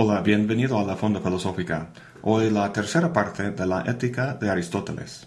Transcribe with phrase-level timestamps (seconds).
[0.00, 1.88] Hola, bienvenido a la Fonda Filosófica.
[2.22, 5.26] Hoy la tercera parte de la Ética de Aristóteles.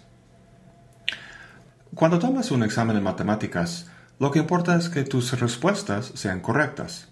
[1.94, 7.08] Cuando tomas un examen de matemáticas, lo que importa es que tus respuestas sean correctas.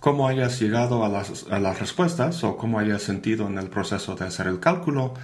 [0.00, 4.14] Cómo hayas llegado a las, a las respuestas o cómo hayas sentido en el proceso
[4.14, 5.14] de hacer el cálculo,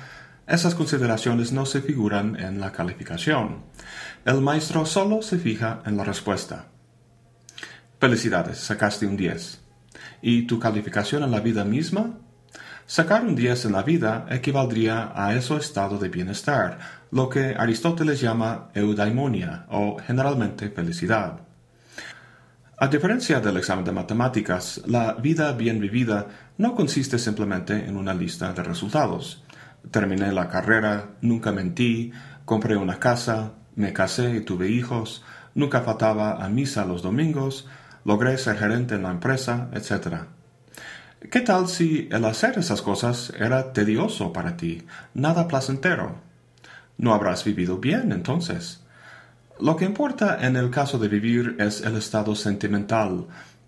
[0.47, 3.65] esas consideraciones no se figuran en la calificación.
[4.25, 6.69] El maestro solo se fija en la respuesta.
[8.01, 9.68] Felicidades, sacaste un 10.
[10.23, 12.19] ¿Y tu calificación en la vida misma?
[12.87, 16.79] Sacar un 10 en la vida equivaldría a ese estado de bienestar,
[17.11, 21.41] lo que Aristóteles llama eudaimonia o generalmente felicidad.
[22.79, 28.15] A diferencia del examen de matemáticas, la vida bien vivida no consiste simplemente en una
[28.15, 29.43] lista de resultados.
[29.91, 32.13] Terminé la carrera, nunca mentí,
[32.45, 35.25] compré una casa, me casé y tuve hijos,
[35.55, 37.67] nunca faltaba a misa los domingos,
[38.09, 40.23] logré ser gerente en la empresa, etc.
[41.31, 46.17] ¿Qué tal si el hacer esas cosas era tedioso para ti, nada placentero?
[46.97, 48.83] No habrás vivido bien entonces.
[49.61, 53.27] Lo que importa en el caso de vivir es el estado sentimental,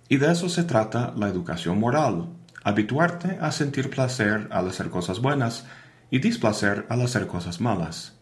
[0.09, 2.31] y de eso se trata la educación moral,
[2.65, 5.67] habituarte a sentir placer al hacer cosas buenas
[6.11, 8.15] y displacer al hacer cosas malas.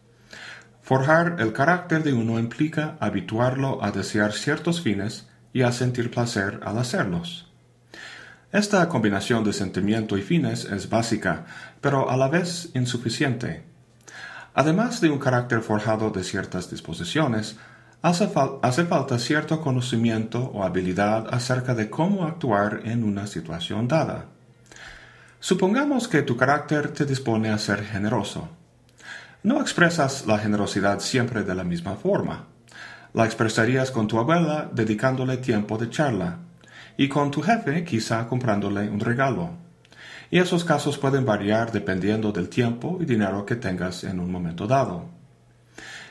[0.82, 6.60] Forjar el carácter de uno implica habituarlo a desear ciertos fines y a sentir placer
[6.64, 7.48] al hacerlos.
[8.52, 11.44] Esta combinación de sentimiento y fines es básica,
[11.80, 13.62] pero a la vez insuficiente.
[14.54, 17.58] Además de un carácter forjado de ciertas disposiciones,
[18.00, 18.30] hace,
[18.62, 24.26] hace, falta cierto conocimiento o habilidad acerca de cómo actuar en una situación dada.
[25.40, 28.48] Supongamos que tu carácter te dispone a ser generoso.
[29.42, 32.46] No expresas la generosidad siempre de la misma forma.
[33.18, 36.38] La expresarías con tu abuela dedicándole tiempo de charla,
[36.96, 39.54] y con tu jefe quizá comprándole un regalo.
[40.30, 44.68] Y esos casos pueden variar dependiendo del tiempo y dinero que tengas en un momento
[44.68, 45.06] dado.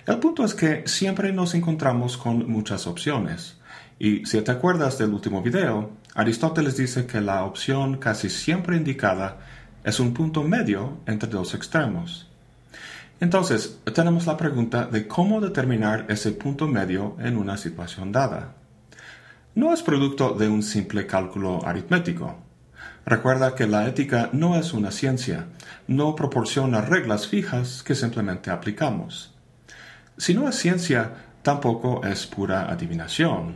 [0.05, 3.55] El punto es que siempre nos encontramos con muchas opciones.
[3.97, 9.37] Y si te acuerdas del último video, Aristóteles dice que la opción casi siempre indicada
[9.85, 12.27] es un punto medio entre dos extremos.
[13.19, 18.53] Entonces, tenemos la pregunta de cómo determinar ese punto medio en una situación dada.
[19.55, 22.35] No es producto de un simple cálculo aritmético.
[23.07, 25.47] Recuerda que la ética no es una ciencia,
[25.87, 29.33] no proporciona reglas fijas que simplemente aplicamos.
[30.17, 33.55] Si no es ciencia, tampoco es pura adivinación.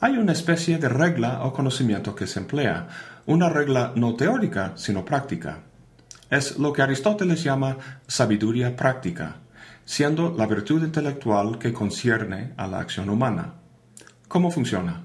[0.00, 2.88] Hay una especie de regla o conocimiento que se emplea,
[3.26, 5.58] una regla no teórica, sino práctica
[6.32, 7.76] es lo que Aristóteles llama
[8.08, 9.36] sabiduría práctica,
[9.84, 13.56] siendo la virtud intelectual que concierne a la acción humana.
[14.28, 15.02] ¿Cómo funciona?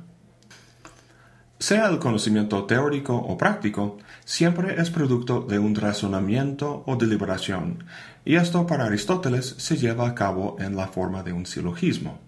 [1.59, 7.83] Sea el conocimiento teórico o práctico, siempre es producto de un razonamiento o deliberación,
[8.23, 12.19] y esto para Aristóteles se lleva a cabo en la forma de un silogismo.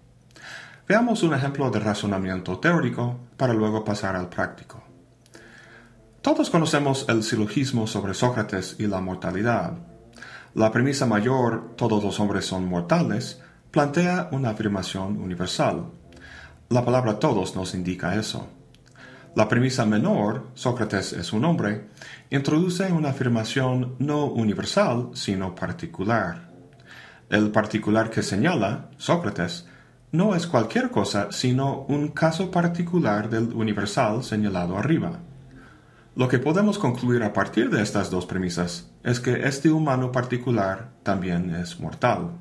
[0.86, 4.89] Veamos un ejemplo de razonamiento teórico para luego pasar al práctico.
[6.22, 9.78] Todos conocemos el silogismo sobre Sócrates y la mortalidad.
[10.54, 15.86] La premisa mayor, todos los hombres son mortales, plantea una afirmación universal.
[16.68, 18.48] La palabra todos nos indica eso.
[19.34, 21.86] La premisa menor, Sócrates es un hombre,
[22.28, 26.50] introduce una afirmación no universal, sino particular.
[27.30, 29.66] El particular que señala, Sócrates,
[30.12, 35.20] no es cualquier cosa, sino un caso particular del universal señalado arriba.
[36.16, 40.90] Lo que podemos concluir a partir de estas dos premisas es que este humano particular
[41.04, 42.32] también es mortal.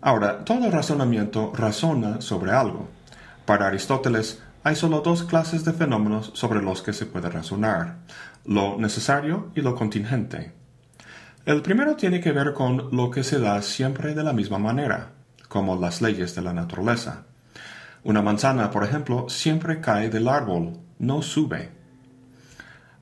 [0.00, 2.88] Ahora, todo razonamiento razona sobre algo.
[3.44, 7.98] Para Aristóteles hay solo dos clases de fenómenos sobre los que se puede razonar,
[8.46, 10.52] lo necesario y lo contingente.
[11.44, 15.12] El primero tiene que ver con lo que se da siempre de la misma manera,
[15.48, 17.24] como las leyes de la naturaleza.
[18.02, 21.79] Una manzana, por ejemplo, siempre cae del árbol, no sube.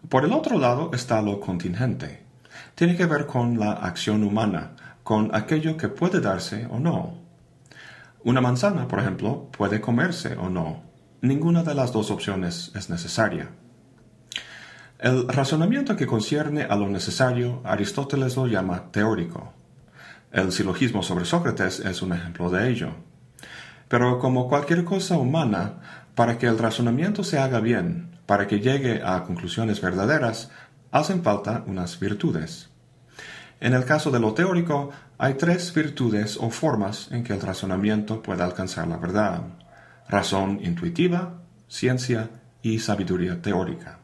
[0.08, 2.22] Por el otro lado está lo contingente.
[2.75, 4.70] Tiene que ver con la acción humana,
[5.02, 7.19] con aquello que puede darse o no.
[8.25, 10.82] Una manzana, por ejemplo, puede comerse o no.
[11.20, 13.50] Ninguna de las dos opciones es necesaria.
[14.99, 19.52] El razonamiento que concierne a lo necesario, Aristóteles lo llama teórico.
[20.32, 22.93] El silogismo sobre Sócrates es un ejemplo de ello.
[23.88, 29.00] Pero como cualquier cosa humana, para que el razonamiento se haga bien, para que llegue
[29.02, 30.50] a conclusiones verdaderas,
[30.92, 32.69] hacen falta unas virtudes.
[33.58, 38.22] En el caso de lo teórico, hay tres virtudes o formas en que el razonamiento
[38.22, 39.40] puede alcanzar la verdad.
[40.10, 42.28] Razón intuitiva, ciencia
[42.60, 44.00] y sabiduría teórica.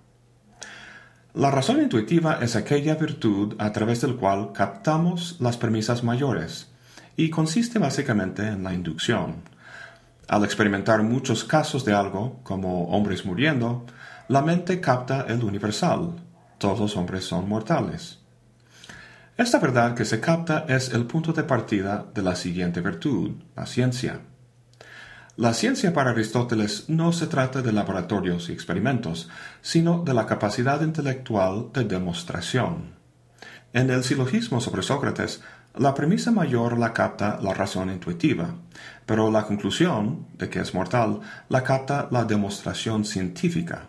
[1.34, 6.72] La razón intuitiva es aquella virtud a través del cual captamos las premisas mayores
[7.14, 9.42] y consiste básicamente en la inducción.
[10.28, 13.84] Al experimentar muchos casos de algo, como hombres muriendo,
[14.28, 16.14] la mente capta el universal.
[16.58, 18.20] Todos los hombres son mortales.
[19.36, 23.66] Esta verdad que se capta es el punto de partida de la siguiente virtud, la
[23.66, 24.20] ciencia.
[25.36, 29.28] La ciencia para Aristóteles no se trata de laboratorios y experimentos,
[29.60, 32.94] sino de la capacidad intelectual de demostración.
[33.72, 35.42] En el silogismo sobre Sócrates,
[35.76, 38.54] la premisa mayor la capta la razón intuitiva,
[39.04, 43.88] pero la conclusión de que es mortal la capta la demostración científica.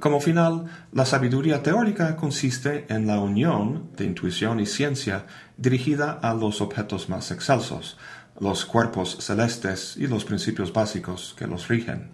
[0.00, 5.26] Como final, la sabiduría teórica consiste en la unión de intuición y ciencia
[5.56, 7.96] dirigida a los objetos más excelsos,
[8.38, 12.10] los cuerpos celestes y los principios básicos que los rigen.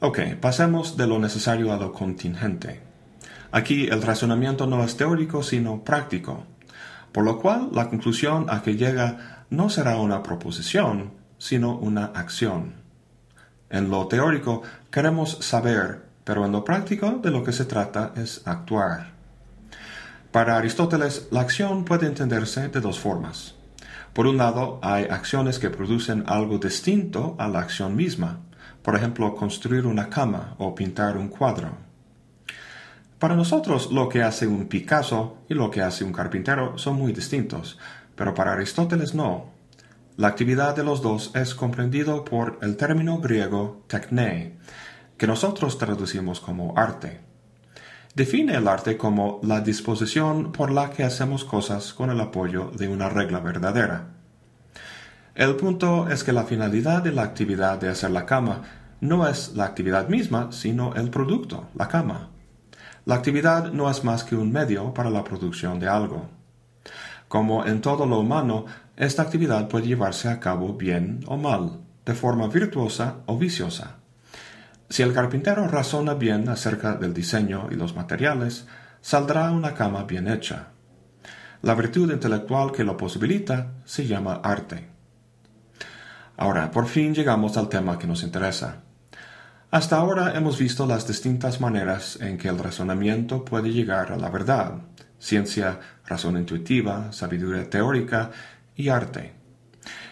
[0.00, 2.80] Ok, pasemos de lo necesario a lo contingente.
[3.52, 6.46] Aquí el razonamiento no es teórico sino práctico,
[7.12, 12.74] por lo cual la conclusión a que llega no será una proposición, sino una acción.
[13.68, 18.42] En lo teórico queremos saber, pero en lo práctico de lo que se trata es
[18.44, 19.14] actuar.
[20.30, 23.56] Para Aristóteles, la acción puede entenderse de dos formas.
[24.12, 28.38] Por un lado, hay acciones que producen algo distinto a la acción misma,
[28.80, 31.70] por ejemplo, construir una cama o pintar un cuadro.
[33.18, 37.12] Para nosotros lo que hace un Picasso y lo que hace un carpintero son muy
[37.12, 37.76] distintos,
[38.14, 39.46] pero para Aristóteles no.
[40.16, 44.60] La actividad de los dos es comprendido por el término griego techne,
[45.20, 47.20] que nosotros traducimos como arte
[48.14, 52.88] define el arte como la disposición por la que hacemos cosas con el apoyo de
[52.88, 54.14] una regla verdadera.
[55.34, 58.62] El punto es que la finalidad de la actividad de hacer la cama
[59.02, 62.30] no es la actividad misma, sino el producto, la cama.
[63.04, 66.30] La actividad no es más que un medio para la producción de algo.
[67.28, 68.64] Como en todo lo humano,
[68.96, 73.99] esta actividad puede llevarse a cabo bien o mal, de forma virtuosa o viciosa.
[74.90, 78.66] Si el carpintero razona bien acerca del diseño y los materiales,
[79.00, 80.70] saldrá una cama bien hecha.
[81.62, 84.88] La virtud intelectual que lo posibilita se llama arte.
[86.36, 88.82] Ahora, por fin llegamos al tema que nos interesa.
[89.70, 94.28] Hasta ahora hemos visto las distintas maneras en que el razonamiento puede llegar a la
[94.28, 94.72] verdad,
[95.20, 98.32] ciencia, razón intuitiva, sabiduría teórica
[98.74, 99.34] y arte.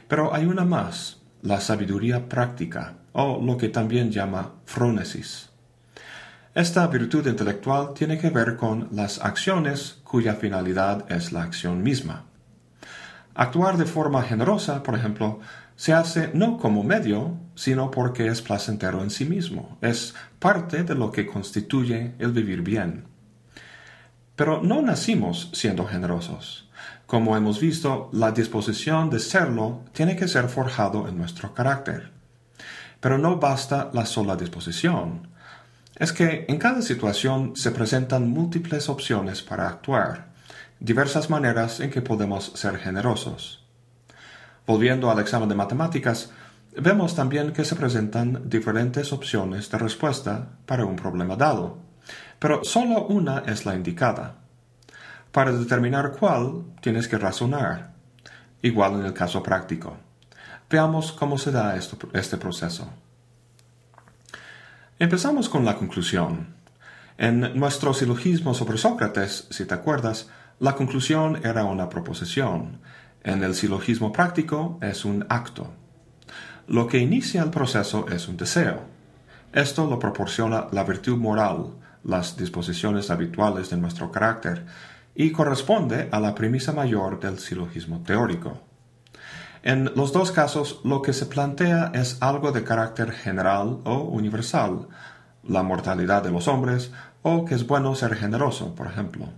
[0.06, 5.48] Pero hay una más, la sabiduría práctica, o lo que también llama frónesis.
[6.54, 12.24] Esta virtud intelectual tiene que ver con las acciones cuya finalidad es la acción misma.
[13.34, 15.38] Actuar de forma generosa, por ejemplo,
[15.76, 20.96] se hace no como medio, sino porque es placentero en sí mismo, es parte de
[20.96, 23.04] lo que constituye el vivir bien.
[24.34, 26.68] Pero no nacimos siendo generosos.
[27.06, 32.17] Como hemos visto, la disposición de serlo tiene que ser forjado en nuestro carácter.
[33.00, 35.28] Pero no basta la sola disposición.
[35.96, 40.28] Es que en cada situación se presentan múltiples opciones para actuar,
[40.80, 43.64] diversas maneras en que podemos ser generosos.
[44.66, 46.30] Volviendo al examen de matemáticas,
[46.76, 51.78] vemos también que se presentan diferentes opciones de respuesta para un problema dado,
[52.38, 54.36] pero solo una es la indicada.
[55.32, 57.92] Para determinar cuál, tienes que razonar,
[58.62, 59.96] igual en el caso práctico.
[60.70, 62.90] Veamos cómo se da este proceso.
[64.98, 66.48] Empezamos con la conclusión.
[67.16, 70.28] En nuestro silogismo sobre Sócrates, si te acuerdas,
[70.60, 72.80] la conclusión era una proposición.
[73.24, 75.72] En el silogismo práctico es un acto.
[76.66, 78.82] Lo que inicia el proceso es un deseo.
[79.54, 81.68] Esto lo proporciona la virtud moral,
[82.04, 84.66] las disposiciones habituales de nuestro carácter,
[85.14, 88.67] y corresponde a la premisa mayor del silogismo teórico.
[89.62, 94.88] En los dos casos, lo que se plantea es algo de carácter general o universal,
[95.42, 99.28] la mortalidad de los hombres o que es bueno ser generoso, por ejemplo.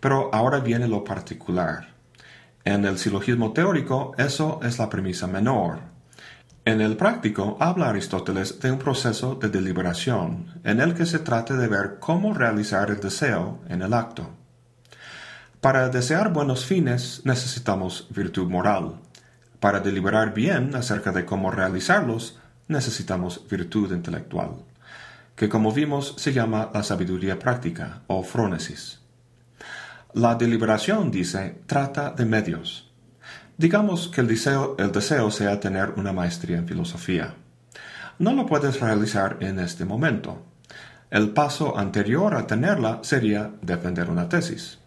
[0.00, 1.88] Pero ahora viene lo particular.
[2.64, 5.78] En el silogismo teórico, eso es la premisa menor.
[6.64, 11.54] En el práctico, habla Aristóteles de un proceso de deliberación, en el que se trata
[11.54, 14.28] de ver cómo realizar el deseo en el acto.
[15.60, 19.00] Para desear buenos fines necesitamos virtud moral.
[19.60, 22.38] Para deliberar bien acerca de cómo realizarlos,
[22.68, 24.50] necesitamos virtud intelectual,
[25.34, 29.00] que como vimos se llama la sabiduría práctica o frónesis.
[30.14, 32.90] La deliberación, dice, trata de medios.
[33.56, 37.34] Digamos que el deseo, el deseo sea tener una maestría en filosofía.
[38.18, 40.42] No lo puedes realizar en este momento.
[41.10, 44.78] El paso anterior a tenerla sería defender una tesis.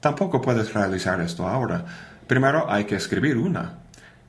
[0.00, 1.84] Tampoco puedes realizar esto ahora.
[2.26, 3.78] Primero hay que escribir una.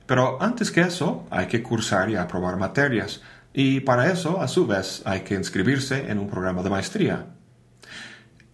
[0.10, 3.22] Pero antes que eso, hay que cursar y aprobar materias,
[3.54, 7.28] y para eso, a su vez, hay que inscribirse en un programa de maestría.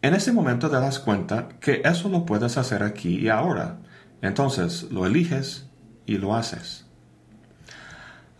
[0.01, 3.77] En ese momento te das cuenta que eso lo puedes hacer aquí y ahora.
[4.21, 5.69] Entonces lo eliges
[6.05, 6.87] y lo haces.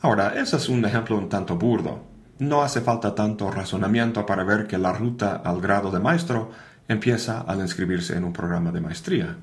[0.01, 2.03] Ahora, ese es un ejemplo un tanto burdo.
[2.39, 6.51] No hace falta tanto razonamiento para ver que la ruta al grado de maestro
[6.89, 9.38] empieza al inscribirse en un programa de maestría.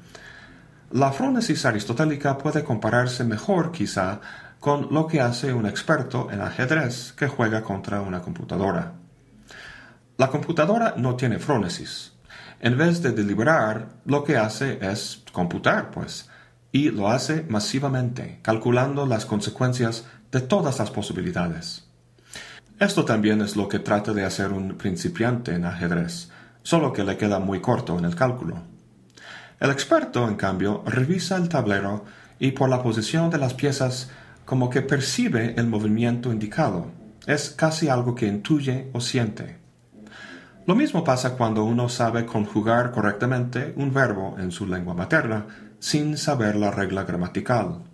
[0.93, 4.21] La frónesis aristotélica puede compararse mejor quizá
[4.61, 8.93] con lo que hace un experto en ajedrez que juega contra una computadora.
[10.19, 12.13] La computadora no tiene frónesis.
[12.61, 16.29] En vez de deliberar, lo que hace es computar, pues,
[16.73, 21.89] y lo hace masivamente, calculando las consecuencias de todas las posibilidades.
[22.79, 26.31] Esto también es lo que trata de hacer un principiante en ajedrez,
[26.63, 28.72] solo que le queda muy corto en el cálculo.
[29.63, 32.05] El experto, en cambio, revisa el tablero
[32.41, 34.11] y por la posición de las piezas
[34.45, 36.91] como que percibe el movimiento indicado.
[37.29, 39.59] Es casi algo que intuye o siente.
[40.67, 45.47] Lo mismo pasa cuando uno sabe conjugar correctamente un verbo en su lengua materna
[45.79, 47.85] sin saber la regla gramatical.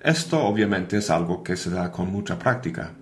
[0.00, 2.92] Esto obviamente es algo que se da con mucha práctica.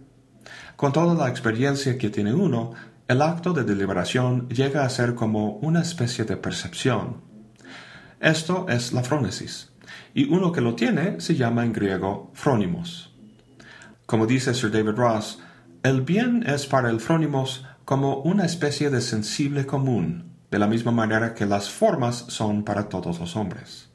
[0.74, 2.72] Con toda la experiencia que tiene uno,
[3.06, 7.29] el acto de deliberación llega a ser como una especie de percepción.
[8.20, 9.70] Esto es la frónesis
[10.12, 13.14] y uno que lo tiene se llama en griego frónimos.
[14.04, 15.40] Como dice Sir David Ross,
[15.82, 20.92] el bien es para el frónimos como una especie de sensible común, de la misma
[20.92, 23.88] manera que las formas son para todos los hombres.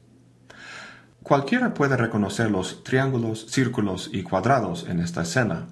[1.22, 5.68] Cualquiera puede reconocer los triángulos, círculos y cuadrados en esta escena.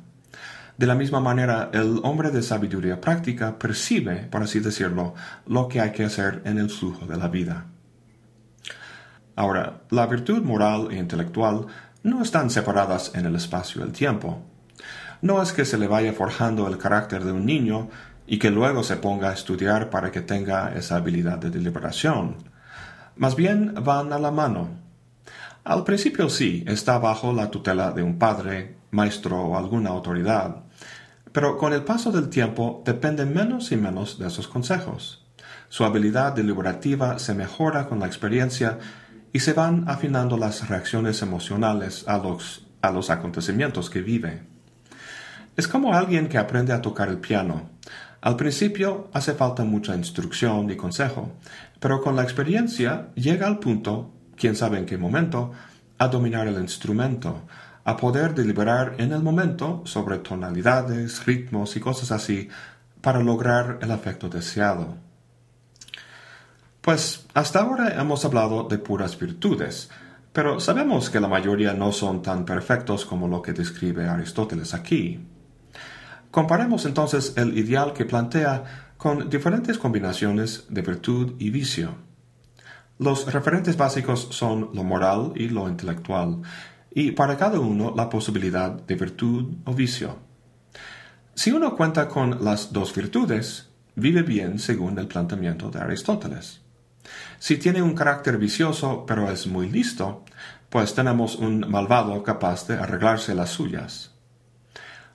[0.78, 5.14] De la misma manera, el hombre de sabiduría práctica percibe, por así decirlo,
[5.46, 7.66] lo que hay que hacer en el flujo de la vida.
[9.36, 11.66] Ahora, la virtud moral e intelectual
[12.02, 14.42] no están separadas en el espacio y el tiempo.
[15.22, 17.88] No es que se le vaya forjando el carácter de un niño
[18.26, 22.36] y que luego se ponga a estudiar para que tenga esa habilidad de deliberación.
[23.16, 24.68] Más bien van a la mano.
[25.64, 30.56] Al principio sí, está bajo la tutela de un padre, maestro o alguna autoridad,
[31.32, 35.24] pero con el paso del tiempo depende menos y menos de esos consejos.
[35.68, 38.78] Su habilidad deliberativa se mejora con la experiencia
[39.34, 44.42] y se van afinando las reacciones emocionales a los, a los acontecimientos que vive.
[45.56, 47.70] Es como alguien que aprende a tocar el piano.
[48.20, 51.32] Al principio hace falta mucha instrucción y consejo,
[51.80, 55.50] pero con la experiencia llega al punto, quién sabe en qué momento,
[55.98, 57.42] a dominar el instrumento,
[57.82, 62.48] a poder deliberar en el momento sobre tonalidades, ritmos y cosas así
[63.00, 64.96] para lograr el efecto deseado.
[66.84, 69.88] Pues hasta ahora hemos hablado de puras virtudes,
[70.34, 75.18] pero sabemos que la mayoría no son tan perfectos como lo que describe Aristóteles aquí.
[76.30, 81.94] Comparemos entonces el ideal que plantea con diferentes combinaciones de virtud y vicio.
[82.98, 86.42] Los referentes básicos son lo moral y lo intelectual,
[86.90, 90.18] y para cada uno la posibilidad de virtud o vicio.
[91.34, 96.63] Si uno cuenta con las dos virtudes, vive bien según el planteamiento de Aristóteles.
[97.38, 100.24] Si tiene un carácter vicioso pero es muy listo,
[100.70, 104.12] pues tenemos un malvado capaz de arreglarse las suyas.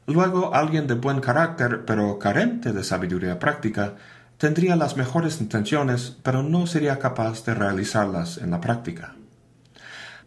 [0.05, 3.96] Luego alguien de buen carácter pero carente de sabiduría práctica
[4.38, 9.15] tendría las mejores intenciones pero no sería capaz de realizarlas en la práctica.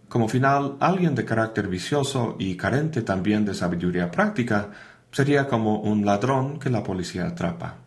[0.08, 4.68] Como final, alguien de carácter vicioso y carente también de sabiduría práctica
[5.10, 7.81] sería como un ladrón que la policía atrapa.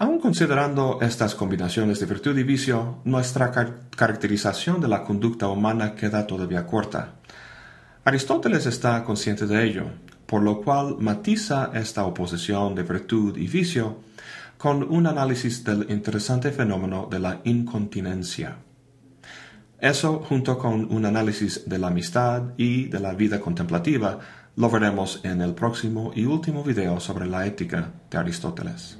[0.00, 3.52] Aun considerando estas combinaciones de virtud y vicio, nuestra
[3.94, 7.16] caracterización de la conducta humana queda todavía corta.
[8.04, 9.90] Aristóteles está consciente de ello,
[10.24, 13.98] por lo cual matiza esta oposición de virtud y vicio
[14.56, 18.56] con un análisis del interesante fenómeno de la incontinencia.
[19.78, 24.18] Eso, junto con un análisis de la amistad y de la vida contemplativa,
[24.56, 28.99] lo veremos en el próximo y último video sobre la ética de Aristóteles.